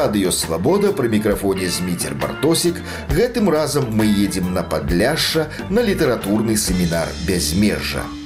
[0.00, 2.80] эфіры радыёвабода пры мікрафоне зміцер бартосік
[3.12, 8.19] гэтым разам мы едзем на падляшша на літаратурны семінар бязмежжа.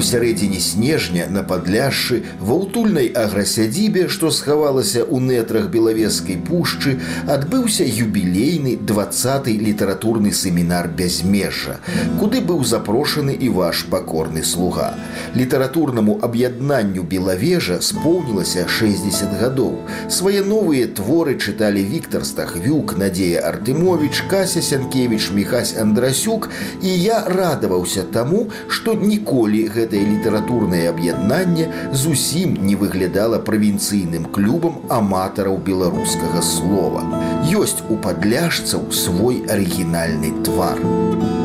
[0.00, 6.94] У сярэдзіне снежня на падляшшы ва ўтульнай аграсядзібе, што схавалася ў нетрах белавескай пушчы,
[7.28, 11.76] адбыўся юбілейны 20 літаратурны семінар бязмежжа,
[12.16, 14.94] куды быў запрошаны і ваш пакорны слуга.
[15.36, 19.76] Літаратурнаму аб'яднанню белавежа споўнілася 60 гадоў.
[20.08, 26.48] Свае новыя творы чыталі Віктор Стахвюк, Надзея Артымович, Кася Сянкевич, Міхась Андрасюк,
[26.80, 34.78] і я радаваўся таму, што ніколі гэта гэтае літаратурнае аб'яднанне зусім не выглядала правінцыйным клубам
[34.86, 37.02] аматараў беларускага слова.
[37.50, 41.39] Ёсць у падляжцаў свой арыгінальны твар.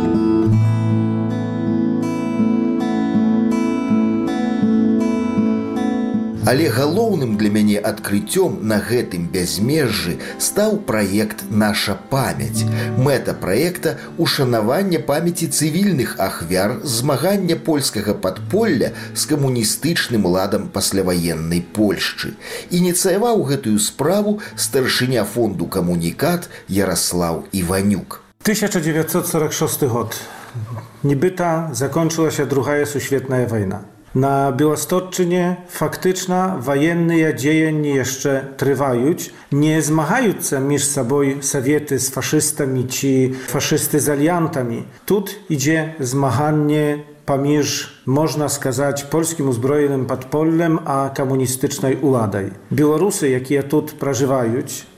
[6.46, 12.70] Але галоўным для мяне адкрыццём на гэтым бязмежжы стаў праект наша памяць.
[12.98, 22.38] Мэта праекта ушанавання памяці цывільных ахвяр змагання польскага падполля з камуністычным ладам пасляваеннай Польшчы.
[22.70, 28.22] Ініцыяваў гэтую справу старшыня фонду камунікат Ярослаў Іванюк.
[28.46, 30.14] 1946 год.
[31.02, 33.82] Нібыта закончылася другая сусветная вайна.
[34.16, 39.34] Na Białostocczynie faktyczna wojenny dziejen jeszcze trwajuć.
[39.52, 44.84] Nie zmagające między sobą Sowiety z faszystami czy faszysty z aliantami.
[45.06, 47.70] Tu idzie zmaganie pomiędzy,
[48.06, 52.52] można skazać, polskim uzbrojonym podpollem a komunistycznej uladaj.
[52.74, 54.54] Białorusy, jakie tu przeżywają,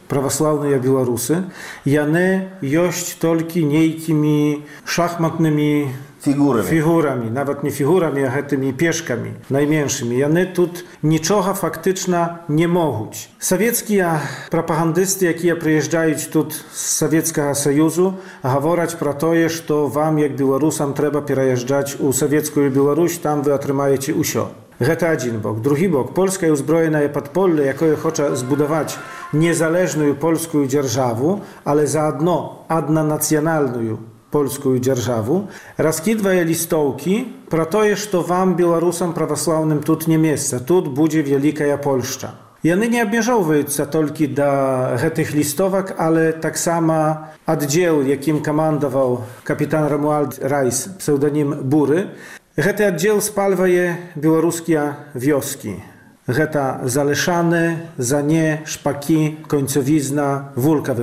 [0.07, 1.43] prawosławne Białorusy,
[1.85, 5.87] jane jość tylko niekimi szachmatnymi
[6.24, 13.28] фігурамі фігурамі нават не фігурамі а гэтымі пешкамі найменшымі яны тут нічога фактычна не могуць
[13.38, 14.22] савецкія
[14.54, 21.26] прапагандысты якія прыязджаюць тут з савецкага саюзу гавораць пра тое што вам як беларусам трэба
[21.26, 24.50] пераязджаць у савецкую Беларусь там вы атрымаеце ўсё
[24.82, 25.60] Гэта адзін бок.
[25.62, 28.98] Другі бок польскае ўзброенае падполле, якое хоча збудаваць
[29.30, 34.00] незалежную польскую дзяржаву, але заадно аднанацыянальную
[34.32, 41.20] польскую дзяржаву, раскідвае лістоўкі пра тое, што вам беларусам праваслаўным тут не месца, тут будзе
[41.22, 42.32] вялікая Польшча.
[42.62, 50.86] Яны не абмяжоўваюцца толькі да гэтых лістовак, але таксама аддзел, якім камандаваў капітан Рамуальд Райс
[51.02, 52.14] псеўданім буры.
[52.54, 55.82] Гэты аддзел спальвае беларускія вёскі.
[56.30, 60.94] Гэта залышаны, зане, шпакі, концовізна, вулка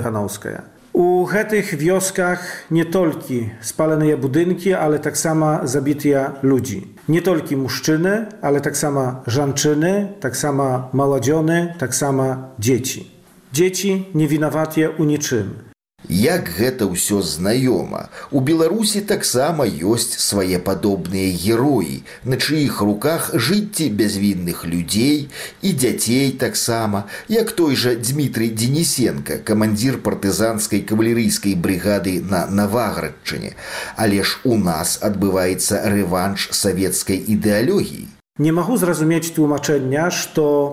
[0.94, 6.94] Uchetych wioskach nie tolki spalene budynki, ale tak sama zabitja ludzi.
[7.08, 13.10] Nie tolki muszczyny, ale tak sama żanczyny, tak sama maładziony, tak sama dzieci.
[13.52, 15.73] Dzieci niewinowatie u niczym.
[16.08, 18.12] Як гэта ўсё знаёма.
[18.30, 25.28] У Беларусі таксама ёсць свае падобныя героі, на чыіх руках жыцці бязвінных людзей
[25.62, 33.56] і дзяцей таксама, як той жа Дмітрый Денісенко, камандзір партызанскай кавалерыйскай брыгады на Наваградчыне.
[33.96, 38.13] Але ж у нас адбываецца рэванш савецкай ідэалогіі.
[38.39, 40.29] Nie mogę zrozumieć tłumaczenia, że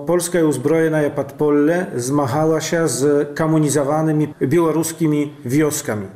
[0.06, 6.06] polskie uzbrojone podpolle zmagała się z komunizowanymi białoruskimi wioskami.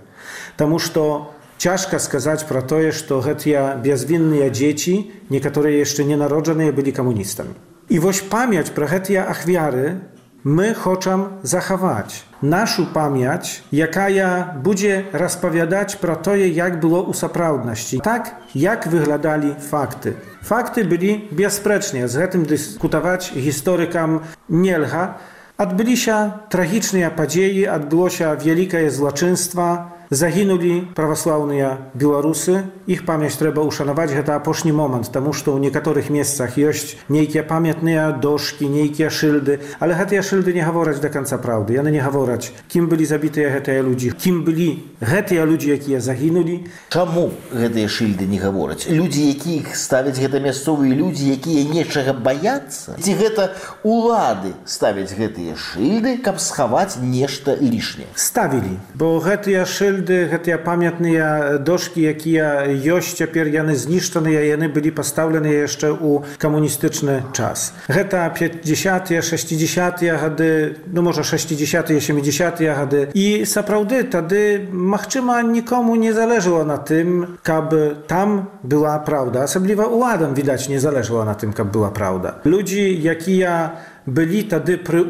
[0.56, 2.76] Тому что ciężko сказать про to,
[3.22, 7.54] że te bezwinne dzieci, niektóre jeszcze nienarodzone, byli komunistami.
[7.90, 10.00] I woś pamięć про te achwiary
[10.44, 12.24] my chcemy zachować.
[12.49, 16.15] naszą pamięć, jaka ja będzie rozpowiadać pro
[16.49, 17.99] jak było u.
[18.01, 20.13] Tak, jak wyglądali fakty.
[20.43, 25.13] Fakty byli bezsprzecznie, z tym dyskutować historykam nie lcha.
[25.57, 29.94] Odbyli się tragiczne padzieje, odbyło się wielkie złoczyństwa.
[30.09, 32.69] Загінулі праваслаўныя беларусы.
[32.85, 34.13] Іх памяць трэба ўшанаваць.
[34.13, 39.65] Гэта апошні момант таму што ў некаторых месцах ёсць нейкія памятныя дошки нейкія шыльды.
[39.81, 41.73] Але гэтыя шыльды не гавораць до конца праўды.
[41.73, 46.69] Яны не гавораць кім былі забітыя гэтыя людзі кім былі гэтыя людзі якія загінулі.
[46.93, 48.85] Чаму гэтыя шыльды не гавораць?
[48.85, 52.93] Людзі якіх ставяць гэта мясцовыя людзі якія нечага баяцца?
[53.01, 58.05] Ці гэта улады ставяць гэтыя шыльды каб схаваць нешта лішняе?
[58.13, 62.66] Ставілі бо гэтыя шыльды шыльды гэтыя памятныя дошки якія
[62.96, 70.50] ёсць цяпер яны знішчаныя яны былі пастаўленыя яшчэ ў камуністычны час гэта 50 60 гады
[70.90, 77.70] ну можа 60 70 гады і сапраўды тады магчыма нікому не залежала на тым каб
[78.10, 82.82] там была праўда асабліва уладам відаць не залежала на тым каб была праўда людзі
[83.14, 85.04] якія былі тады пры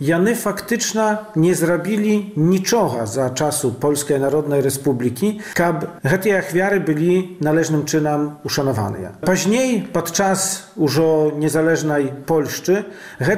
[0.00, 5.86] Jany faktyczna nie zrobili niczego za czasu Polskiej Narodnej Republiki, kab
[6.22, 9.12] te achwiary byli należnym czynem uszanowane.
[9.20, 11.00] Później, podczas już
[11.38, 12.84] niezależnej Polszczy,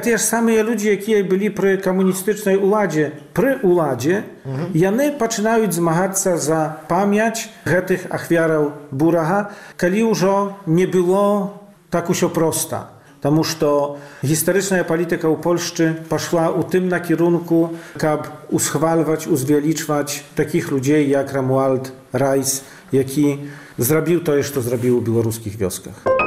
[0.03, 4.71] te same ludzie, jakie byli przy komunistycznej uładzie, przy uladzie, mhm.
[4.75, 7.49] jany zaczynają zmagać się za pamięć
[7.87, 9.47] tych achwiarów Buraha,
[9.81, 10.25] kiedy już
[10.67, 11.57] nie było
[11.89, 19.24] tak się prosta Таму што гістарычная палітыка ў Польшчы пашла ў тым накірунку, каб усхвальваць,
[19.24, 22.60] узвялічваць такіх людзей як Рамуальд Райс,
[22.92, 23.48] які
[23.80, 26.17] зрабіў тое, што зрабіў у беларускіх вёсках.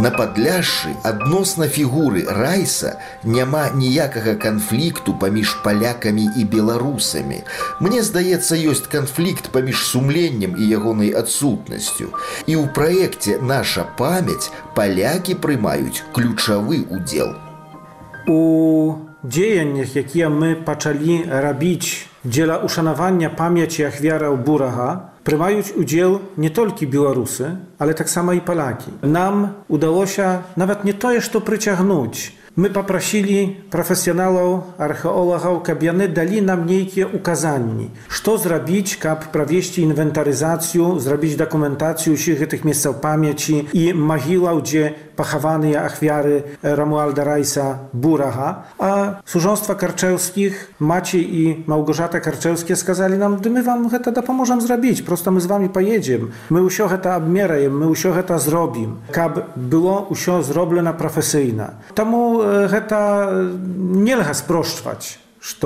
[0.00, 2.94] На падляшшы адносна фігуры райса
[3.24, 7.42] няма ніякага канфлікту паміж палякамі і беларусамі.
[7.84, 12.08] Мне здаецца, ёсць канфлікт паміж сумленнем і ягонай адсутнасцю.
[12.48, 17.36] І ў праекце наша памяць палякі прымаюць ключавы удзел.
[18.24, 18.40] У
[19.20, 27.56] дзеяннях, якія мы пачалі рабіць Dzieła uszanowania pamięci Jachwiara Buraha prymajuć udział nie tylko Białorusy,
[27.78, 28.90] ale tak samo i Polaki.
[29.02, 32.40] Nam udało się nawet nie to jeszcze przyciągnąć.
[32.56, 37.84] My poprosili profesjonalów, archeologów, kabiany dali nam niejakie ukazania,
[38.22, 45.76] co zrobić, kap prawieści inwentaryzację, zrobić dokumentację wszystkich tych miejsc pamięci i mogiła, gdzie Pachawany
[45.76, 53.62] Achwiary Ramualda Rajsa Buraha, a służąstwa karczewskich Maciej i Małgorzata Karczewskie skazali nam, gdy my
[53.62, 57.86] wam heta da pomożem zrobić, prosto my z wami pojedziem, my usio heta obmierajem, my
[57.86, 61.70] usio heta zrobim, kab było usio zroblena profesyjna.
[61.94, 63.44] Temu e, heta e,
[63.76, 65.56] nie lcha sproszczwać, że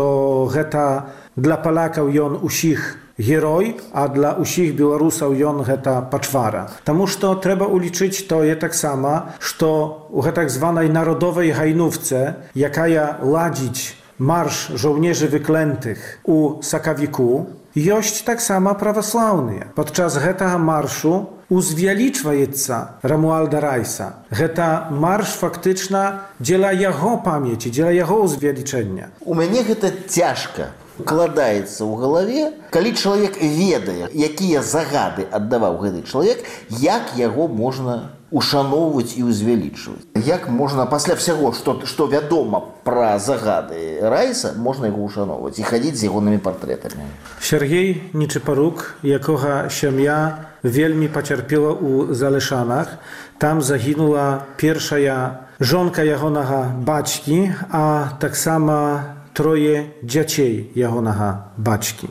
[0.52, 1.02] heta
[1.36, 6.71] dla Palaka on usich герой, а для ўсіх беларусаў ён гэта пачвара.
[6.87, 14.71] Таму што трэба ўлічыць тое таксама, што у гэтак званай народовай гайнówce, якая ладзіць марш
[14.75, 19.71] żołnierzy wyklętych u Sakawiku, ёсць таксама праваслаўныя.
[19.75, 24.25] Падчас гэтага маршу узвялічваецца Рамуальда Райса.
[24.29, 29.13] Гэта марш фактычна дзеля яго памяці, дзеля яго ўзвялічэння.
[29.25, 36.44] У мяне гэта цяжка Укладаецца ў галаве, калі чалавек ведае, якія загады аддаваў гэты чалавек,
[36.70, 40.02] як яго можна ушаноўваць і ўзвялічваць.
[40.26, 45.94] Як можна пасля всяго, што, што вядома пра загады райса можна яго ушаноўваць і хадзіць
[46.02, 47.06] з ягонымі партрэтамі.
[47.38, 52.98] Сергей Нечыпарук, якога сям'я вельмі пацярпела ў залешанах.
[53.38, 62.09] Там загінула першая жонка ягонага бацькі, а таксама трое дзяцей ягонага бацькі.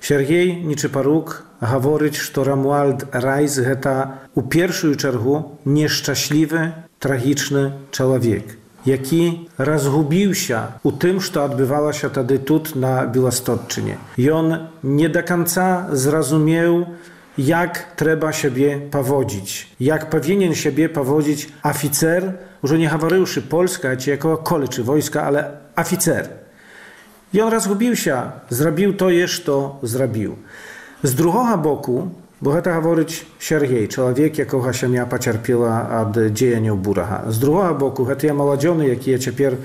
[0.00, 10.80] Сергей Нечыпарук гаворыць, што Рамуальд Райз гэта у першую чаргу нешчаслівы трагічны чалавек, які разгубіўся
[10.86, 13.98] у тым, што адбывалася тады тут на беластотчыне.
[14.16, 16.86] Ён не да канца зразумеў,
[17.38, 24.36] jak trzeba siebie powodzić, jak powinien siebie powodzić oficer, już nie hawarywszy Polska, czy jako
[24.36, 26.28] kole, czy wojska, ale oficer.
[27.33, 27.51] I on
[27.95, 30.35] się, zrobił to, jeszcze zrobił.
[31.03, 32.09] Z drugiego boku,
[32.41, 37.23] bo to mówić Sergiej, człowiek, jakoga się pacierpiela od dziejenioł buraha.
[37.29, 39.59] Z drugiego boku, to ja młodziony, jaki ja teraz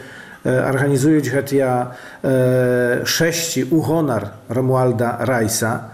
[0.47, 1.91] e, organizuję, to ja
[2.25, 5.85] e, sześci uhonar Romualda Rajsa,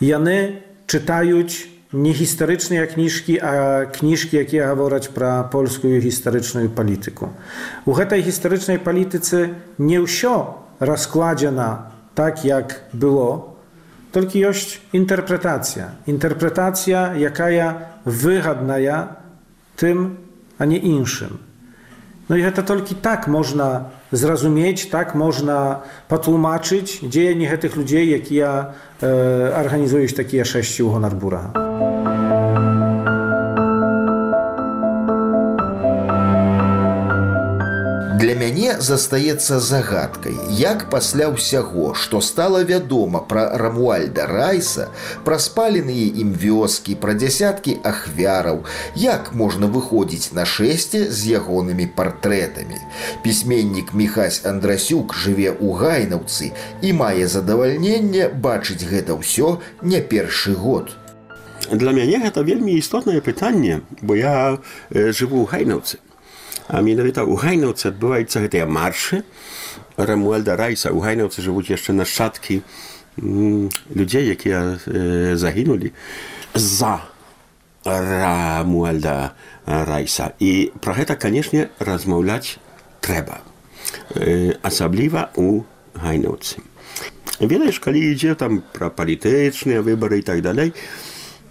[0.00, 2.96] jany czytajuć nie historyczne jak
[3.40, 7.28] a kniżki, jakie mówić pra polską historyczną politykę.
[7.84, 11.82] U tej historycznej polityce nie wsio rozkładzena
[12.14, 13.56] tak, jak było,
[14.12, 15.86] tylko jest interpretacja.
[16.06, 17.74] Interpretacja, jakaja
[18.06, 18.78] wygodna
[19.76, 20.16] tym,
[20.58, 21.38] a nie inszym.
[22.28, 28.66] No i to tylko tak można zrozumieć, tak można potłumaczyć dzieje tych ludzi, jak ja
[29.02, 31.65] e, organizuję takie sześciu honarbura.
[38.16, 44.86] Для мяне застаецца загадкай, як пасля ўсяго, што стала вядома пра Рамуальда Райса,
[45.26, 48.62] пра спаленыя ім вёскі, пра дзясяткі ахвяраў,
[49.02, 52.80] як можна выходзіць на шэсце з ягонымі партрэтамі.
[53.26, 60.96] Пісьменнік Міхась Андрасюк жыве ў гайнаўцы і мае задавальненне бачыць гэта ўсё не першы год.
[61.68, 64.56] Для мяне гэта вельмі істотнае пытанне, бо я
[64.88, 66.05] э, жыву ў гайнаўцы
[66.67, 69.23] А менавіта ў гайнаўцы адбываюцца гэтыя маршы
[69.97, 72.61] рамуальда райса у гайнаўцы жывуць яшчэ нашчадкі
[73.19, 75.91] людзей якія э, загінулі
[76.53, 77.03] за
[77.83, 79.35] рамуальда
[79.65, 82.57] райса і пра гэта канешне размаўляць
[83.01, 83.41] трэба
[84.15, 85.65] э, асабліва у
[85.97, 86.61] гайнаўцы
[87.41, 90.73] ведаеш калі ідзе там пра палітычныя выбары і так далей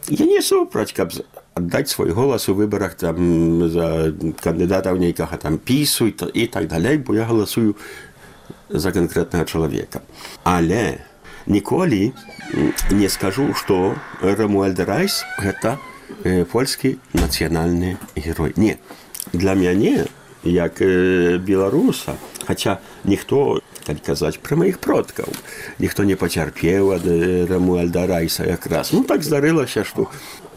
[0.08, 1.12] я не супраць каб
[1.55, 4.11] аддаць свой голас у выбарах там за
[4.43, 7.75] кандыдатаў нейкага там пісу і так далей бо я галасую
[8.69, 10.03] за канкрэтнага чалавека
[10.43, 10.99] але
[11.47, 12.11] ніколі
[12.91, 15.77] не скажу што рамуальд райс гэта
[16.23, 18.53] э, польскі нацыянальны герой.
[18.55, 18.77] Не
[19.33, 20.05] для мяне
[20.43, 25.29] як э, беларуса хаця ніхто так казаць пра маіх продкаў
[25.79, 27.05] ніхто не пацярпеў ад
[27.49, 28.91] рамуальда райса якраз.
[28.93, 30.09] Ну так здарылася што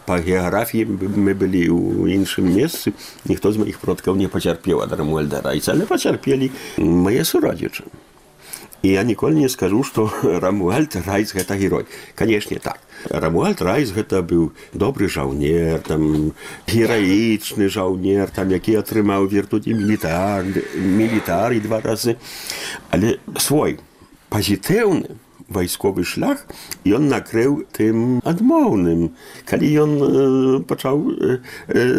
[0.08, 2.96] па геаграфіі мы былі ў іншым месцы
[3.30, 6.52] ніхто з маіх продкаў не пацярпеў ад рамуэльда райца але пацярпелі
[7.06, 7.84] мае сурадзічы
[8.82, 11.86] я ніколі не скажу што рамуальд райц гэта герой.
[12.14, 12.78] Канешне так.
[13.10, 16.32] Рамуальд райс гэта быў добры жаўнер там
[16.66, 22.16] гераічны жаўнер там які атрымаў вертуці мілітар мілітары два разы.
[22.90, 23.80] Але свой
[24.30, 26.44] пазітыўны вайсковы шлях
[26.84, 29.16] ён накрыў тым адмоўным
[29.48, 30.12] калі ён э,
[30.68, 31.38] пачаў э,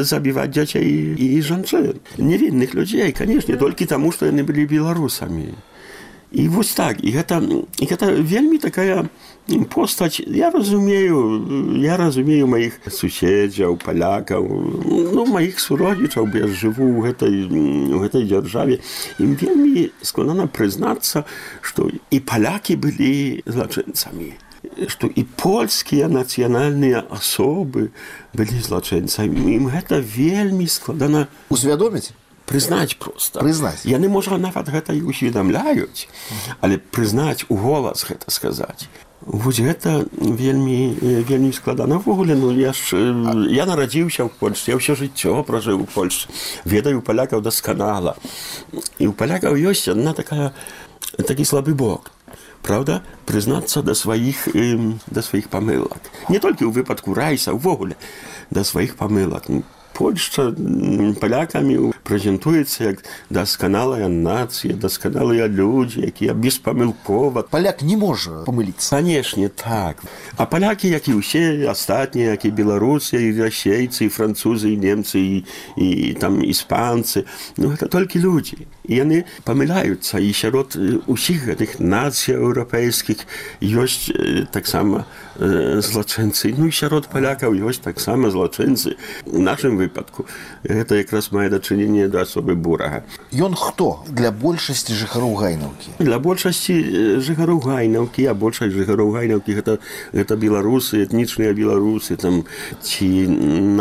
[0.05, 0.85] забіваць дзяцей
[1.17, 5.57] і жанчын невінных людзей канешне толькі таму што яны былі беларусамі
[6.31, 9.09] і вось так і гэта і гэта вельмі такая
[9.73, 10.21] постаць.
[10.21, 11.41] Я разумею
[11.81, 17.33] я разумею маіх суседзяў палякаў ну маіх суродзічаў я жыву ў гэтай
[17.89, 18.77] у гэтай дзяржаве.
[19.17, 21.25] Ім вельмі складана прызнацца
[21.65, 24.37] што і палякі былі злачынцамі
[24.85, 27.89] што і польскія нацыянальныя асобы
[28.37, 29.49] былі злачынцамі.
[29.49, 32.13] Ім гэта вельмі складана усвядоміць
[32.49, 33.39] прызнаць просто.
[33.39, 36.09] Прызнаць яны можа нават гэта і усведамляюць
[36.65, 38.89] але прызнаць у голас гэта сказаць.
[39.21, 40.95] Вось гэта вельмі
[41.27, 41.99] вельмі складана.
[41.99, 42.97] Ввогуле ну я ж
[43.53, 46.25] я нарадзіўся ў польсце я ўсё жыццё пражыў у польльш
[46.65, 48.15] ведаю палякаў дасканала.
[48.97, 50.55] І ў палякаў ёсць одна такая
[51.19, 52.11] такі слабы бок.
[52.59, 54.47] Праўда, прызнацца да сваіх
[55.07, 56.01] да сваіх памылак.
[56.27, 57.95] Не толькі ў выпадку райса ўвогуле
[58.49, 59.47] да сваіх памылак.
[59.99, 60.55] Польшча
[61.19, 67.43] палякамі прэзентуецца як дасканалая нацыя, дасканалыя людзі, якія беспамылкова.
[67.51, 68.95] Паляк не можа памыліцца.
[68.95, 69.99] Канешне, так.
[70.39, 75.19] А палякі, як і ўсе астатнія, як і беларусы, і расейцы, і французы, і немцы
[75.19, 75.43] і,
[75.75, 77.27] і там іспанцы,
[77.59, 78.71] ну гэта толькі людзі.
[78.87, 80.79] І яны памыляюцца і сярод
[81.11, 83.27] усіх гэтых нацый еўрапейскіх
[83.59, 84.09] ёсць
[84.55, 85.03] таксама
[85.35, 86.55] злачынцы.
[86.55, 88.95] Ну і сярод палякаў ёсць таксама злачынцы.
[89.27, 90.25] У нашым выпадку.
[90.63, 93.03] Гэта якраз мае дачыненне да асобы бурага
[93.33, 94.05] Ён хто?
[94.07, 95.97] Для большасці жыхароў гайнаўкі?
[95.99, 99.79] Для большасці жыхароў гайнаўкі а большасць жыхароў гайнаўкі гэта
[100.13, 102.45] гэта беларусы этнічныя беларусы там
[102.81, 103.07] ці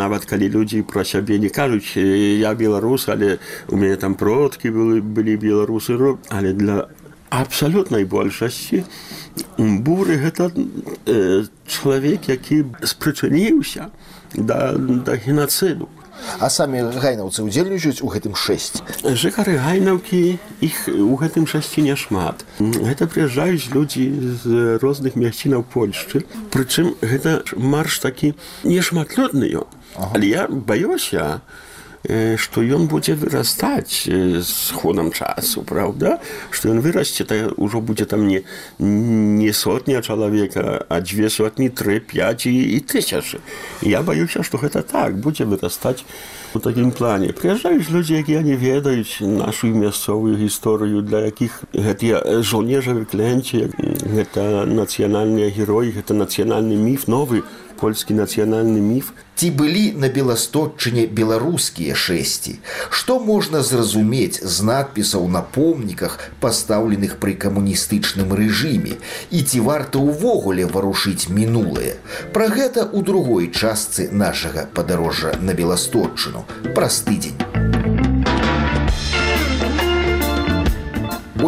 [0.01, 3.37] нават калі людзі пра сябе не кажуць я беларус але
[3.69, 5.97] у мяне там продкі былі былі беларусы
[6.29, 6.89] але для
[7.29, 8.83] абсалютнай большасці
[9.57, 10.51] буры гэта
[11.05, 13.89] э, чалавек які спрычыніўся
[14.33, 15.89] да, да генацыду
[16.39, 18.83] А самі гайнаўцы ўдзельнічаюць у гэтым шэсць.
[19.03, 22.43] Жыхары гайнаўкі іх у гэтым шасці няшмат.
[22.59, 24.05] Гэта прыязджаюць людзі
[24.43, 26.23] з розных мясцінаў Польшчы.
[26.51, 29.67] Прычым гэта марш такі нешматлёдны ён.
[29.95, 30.11] Ага.
[30.15, 31.41] Але я баюся,
[32.07, 38.27] што ён будзе вырастаць з ходам часу праўда што ён вырасце то ўжо будзе там
[38.27, 38.43] не
[38.79, 43.43] не сотня чалавека а дзве сотні тры пять і, і тысячы
[43.83, 46.07] я баюся што гэта так будзе вырастаць
[46.55, 53.05] у такім плане прыязджаюць людзі якія не ведаюць нашу мясцовую гісторыю для якіх гэтыя жаўнежавы
[53.05, 53.67] кленці
[54.07, 57.43] гэта нацыянальныя героі гэта нацыянальны міф новы
[57.79, 59.11] польскі нацыянальны міф?
[59.39, 62.59] Ці былі на беластотчыне беларускія шэсці?
[62.91, 68.99] Што можна зразумець з надпісаў на помніках пастаўленых пры камуністычным рэжыме?
[69.31, 71.95] І ці варта ўвогуле варушыць мінулае?
[72.35, 76.43] Пра гэта ў другой частцы нашага падарожжа на беластотчыну
[76.75, 77.48] праз тыдзень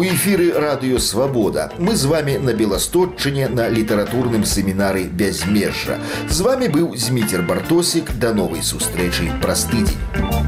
[0.02, 6.66] У эфіры радыё свабода мы з вами на беластотчыне на літаратурным семінары бязмежжа з вами
[6.66, 10.41] быў зміцер бартосік да новай сустрэчы праз тыдзень